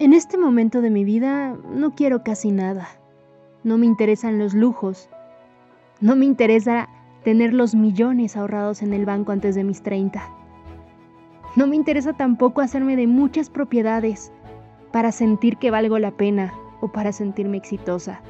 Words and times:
En 0.00 0.12
este 0.12 0.36
momento 0.36 0.80
de 0.80 0.90
mi 0.90 1.04
vida 1.04 1.56
no 1.70 1.94
quiero 1.94 2.24
casi 2.24 2.50
nada. 2.50 2.88
No 3.62 3.78
me 3.78 3.86
interesan 3.86 4.40
los 4.40 4.52
lujos. 4.52 5.08
No 6.00 6.16
me 6.16 6.24
interesa 6.24 6.88
tener 7.22 7.54
los 7.54 7.76
millones 7.76 8.36
ahorrados 8.36 8.82
en 8.82 8.92
el 8.92 9.06
banco 9.06 9.30
antes 9.30 9.54
de 9.54 9.62
mis 9.62 9.82
30. 9.82 10.20
No 11.54 11.68
me 11.68 11.76
interesa 11.76 12.12
tampoco 12.12 12.60
hacerme 12.60 12.96
de 12.96 13.06
muchas 13.06 13.50
propiedades 13.50 14.32
para 14.90 15.12
sentir 15.12 15.58
que 15.58 15.70
valgo 15.70 16.00
la 16.00 16.10
pena 16.10 16.52
o 16.80 16.88
para 16.88 17.12
sentirme 17.12 17.56
exitosa. 17.56 18.20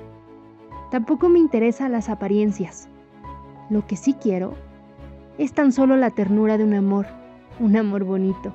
Tampoco 0.90 1.30
me 1.30 1.38
interesan 1.38 1.92
las 1.92 2.10
apariencias. 2.10 2.90
Lo 3.70 3.86
que 3.86 3.96
sí 3.96 4.12
quiero 4.12 4.52
es 5.38 5.54
tan 5.54 5.72
solo 5.72 5.96
la 5.96 6.10
ternura 6.10 6.58
de 6.58 6.64
un 6.64 6.74
amor, 6.74 7.06
un 7.58 7.74
amor 7.74 8.04
bonito, 8.04 8.52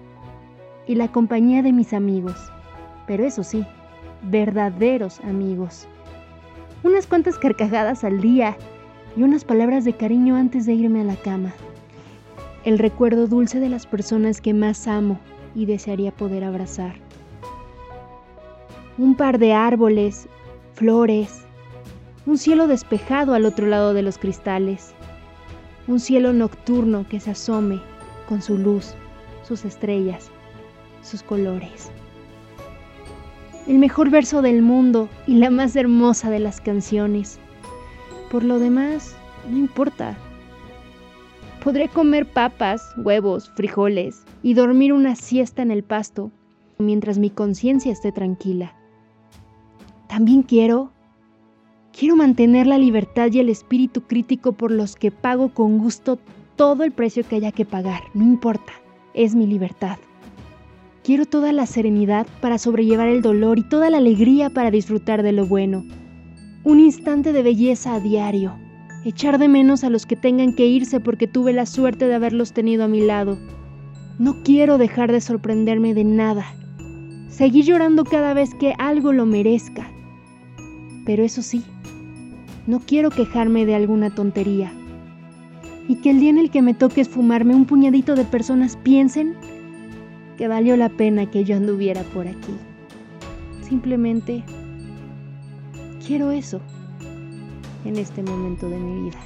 y 0.86 0.94
la 0.94 1.12
compañía 1.12 1.64
de 1.64 1.73
mis 1.73 1.91
amigos, 1.94 2.52
pero 3.09 3.26
eso 3.26 3.44
sí, 3.44 3.66
verdaderos 4.22 5.20
amigos. 5.22 5.88
Unas 6.84 7.08
cuantas 7.08 7.40
carcajadas 7.40 8.04
al 8.04 8.22
día 8.22 8.55
y 9.17 9.23
unas 9.23 9.44
palabras 9.44 9.84
de 9.84 9.94
cariño 9.94 10.36
antes 10.36 10.67
de 10.67 10.76
irme 10.76 11.02
a 11.02 11.05
la 11.05 11.16
cama. 11.16 11.52
El 12.66 12.77
recuerdo 12.77 13.26
dulce 13.26 13.59
de 13.59 13.67
las 13.67 13.88
personas 13.88 14.41
que 14.41 14.53
más 14.53 14.88
amo 14.88 15.20
y 15.55 15.66
desearía 15.66 16.12
poder 16.12 16.44
abrazar. 16.44 16.98
Un 19.00 19.16
par 19.16 19.39
de 19.39 19.53
árboles, 19.53 20.28
flores, 20.76 21.48
un 22.28 22.38
cielo 22.38 22.67
despejado 22.67 23.34
al 23.34 23.45
otro 23.45 23.66
lado 23.66 23.95
de 23.95 24.03
los 24.03 24.20
cristales, 24.20 24.94
un 25.88 26.00
cielo 26.00 26.31
nocturno 26.31 27.08
que 27.09 27.19
se 27.19 27.31
asome 27.31 27.81
con 28.28 28.44
su 28.44 28.56
luz, 28.59 28.94
sus 29.41 29.66
estrellas, 29.66 30.30
sus 31.02 31.23
colores. 31.23 31.91
El 33.70 33.78
mejor 33.78 34.09
verso 34.09 34.42
del 34.42 34.64
mundo 34.64 35.08
y 35.28 35.36
la 35.36 35.52
más 35.52 35.75
hermosa 35.75 36.31
de 36.31 36.39
las 36.39 36.59
canciones. 36.59 37.39
Por 38.31 38.44
lo 38.44 38.58
demás, 38.58 39.16
no 39.48 39.59
importa. 39.59 40.17
Podré 41.64 41.88
comer 41.88 42.25
papas, 42.25 42.81
huevos, 42.97 43.52
frijoles 43.56 44.25
y 44.42 44.56
dormir 44.56 44.92
una 44.92 45.16
siesta 45.16 45.62
en 45.62 45.70
el 45.70 45.84
pasto 45.84 46.31
mientras 46.80 47.20
mi 47.20 47.30
conciencia 47.30 47.92
esté 47.92 48.12
tranquila. 48.12 48.73
También 50.08 50.42
quiero 50.42 50.92
Quiero 51.95 52.16
mantener 52.16 52.66
la 52.66 52.80
libertad 52.80 53.30
y 53.31 53.40
el 53.40 53.50
espíritu 53.50 54.02
crítico 54.02 54.53
por 54.53 54.72
los 54.72 54.95
que 54.95 55.12
pago 55.12 55.53
con 55.53 55.78
gusto 55.78 56.17
todo 56.56 56.84
el 56.84 56.92
precio 56.92 57.23
que 57.23 57.36
haya 57.36 57.52
que 57.52 57.66
pagar, 57.66 58.02
no 58.16 58.23
importa, 58.23 58.73
es 59.14 59.36
mi 59.36 59.45
libertad. 59.45 59.97
Quiero 61.10 61.26
toda 61.26 61.52
la 61.54 61.66
serenidad 61.66 62.28
para 62.40 62.60
sobrellevar 62.60 63.08
el 63.08 63.24
dolor 63.24 63.58
y 63.58 63.64
toda 63.64 63.90
la 63.90 63.98
alegría 63.98 64.52
para 64.52 64.70
disfrutar 64.70 65.24
de 65.24 65.32
lo 65.32 65.48
bueno. 65.48 65.84
Un 66.64 66.80
instante 66.80 67.34
de 67.34 67.42
belleza 67.42 67.96
a 67.96 68.00
diario, 68.00 68.54
echar 69.04 69.40
de 69.40 69.48
menos 69.48 69.84
a 69.84 69.90
los 69.90 70.06
que 70.06 70.16
tengan 70.16 70.54
que 70.54 70.68
irse 70.68 71.00
porque 71.00 71.26
tuve 71.26 71.52
la 71.52 71.66
suerte 71.66 72.08
de 72.08 72.14
haberlos 72.14 72.54
tenido 72.54 72.84
a 72.84 72.88
mi 72.88 73.02
lado. 73.02 73.40
No 74.20 74.44
quiero 74.44 74.78
dejar 74.78 75.12
de 75.12 75.20
sorprenderme 75.20 75.96
de 75.96 76.04
nada. 76.04 76.46
Seguir 77.28 77.66
llorando 77.66 78.04
cada 78.04 78.36
vez 78.36 78.54
que 78.54 78.76
algo 78.78 79.12
lo 79.12 79.26
merezca. 79.26 79.92
Pero 81.08 81.24
eso 81.24 81.42
sí, 81.42 81.64
no 82.68 82.82
quiero 82.82 83.10
quejarme 83.10 83.66
de 83.66 83.74
alguna 83.74 84.14
tontería. 84.14 84.72
Y 85.88 85.96
que 86.02 86.12
el 86.12 86.20
día 86.20 86.30
en 86.30 86.38
el 86.38 86.52
que 86.52 86.62
me 86.62 86.76
toque 86.76 87.02
esfumarme 87.02 87.56
un 87.56 87.66
puñadito 87.66 88.14
de 88.14 88.26
personas 88.26 88.78
piensen 88.84 89.34
que 90.39 90.47
valió 90.47 90.77
la 90.77 90.88
pena 90.88 91.29
que 91.29 91.44
yo 91.44 91.57
anduviera 91.57 92.01
por 92.13 92.25
aquí. 92.25 92.55
Simplemente 93.61 94.41
quiero 96.07 96.31
eso 96.31 96.61
en 97.83 97.97
este 97.97 98.23
momento 98.23 98.69
de 98.69 98.77
mi 98.77 99.01
vida. 99.01 99.19